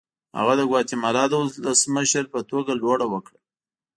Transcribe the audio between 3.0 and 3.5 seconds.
وکړه.